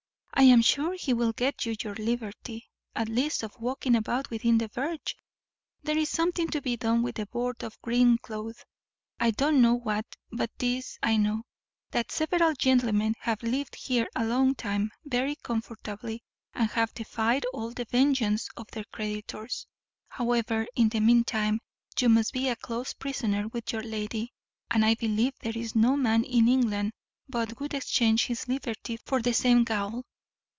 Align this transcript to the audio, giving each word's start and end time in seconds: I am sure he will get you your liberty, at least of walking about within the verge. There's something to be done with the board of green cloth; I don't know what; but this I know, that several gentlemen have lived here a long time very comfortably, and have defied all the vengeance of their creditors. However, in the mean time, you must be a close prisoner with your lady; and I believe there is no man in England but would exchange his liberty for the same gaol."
I 0.33 0.45
am 0.45 0.63
sure 0.63 0.95
he 0.99 1.13
will 1.13 1.33
get 1.33 1.67
you 1.67 1.75
your 1.83 1.93
liberty, 1.95 2.67
at 2.95 3.07
least 3.09 3.43
of 3.43 3.59
walking 3.59 3.95
about 3.95 4.31
within 4.31 4.57
the 4.57 4.69
verge. 4.69 5.15
There's 5.83 6.09
something 6.09 6.47
to 6.47 6.59
be 6.63 6.77
done 6.77 7.03
with 7.03 7.15
the 7.17 7.27
board 7.27 7.63
of 7.63 7.79
green 7.83 8.17
cloth; 8.17 8.65
I 9.19 9.29
don't 9.31 9.61
know 9.61 9.75
what; 9.75 10.05
but 10.31 10.49
this 10.57 10.97
I 11.03 11.17
know, 11.17 11.43
that 11.91 12.11
several 12.11 12.55
gentlemen 12.55 13.13
have 13.19 13.43
lived 13.43 13.75
here 13.75 14.09
a 14.15 14.25
long 14.25 14.55
time 14.55 14.89
very 15.05 15.35
comfortably, 15.35 16.23
and 16.55 16.71
have 16.71 16.91
defied 16.95 17.45
all 17.53 17.69
the 17.71 17.85
vengeance 17.85 18.49
of 18.57 18.65
their 18.71 18.85
creditors. 18.85 19.67
However, 20.07 20.65
in 20.75 20.89
the 20.89 21.01
mean 21.01 21.23
time, 21.23 21.59
you 21.99 22.09
must 22.09 22.33
be 22.33 22.49
a 22.49 22.55
close 22.55 22.93
prisoner 22.93 23.47
with 23.49 23.71
your 23.71 23.83
lady; 23.83 24.33
and 24.71 24.83
I 24.83 24.95
believe 24.95 25.33
there 25.41 25.55
is 25.55 25.75
no 25.75 25.95
man 25.95 26.23
in 26.23 26.47
England 26.47 26.93
but 27.29 27.59
would 27.59 27.75
exchange 27.75 28.25
his 28.25 28.47
liberty 28.47 28.97
for 29.05 29.21
the 29.21 29.35
same 29.35 29.63
gaol." 29.63 30.03